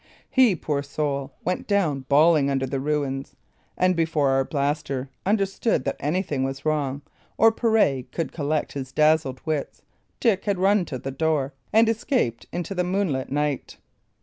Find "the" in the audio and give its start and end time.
2.65-2.79, 10.97-11.11, 12.73-12.83